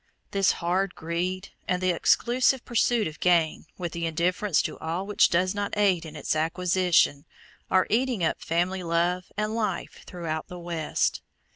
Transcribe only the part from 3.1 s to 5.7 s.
gain, with the indifference to all which does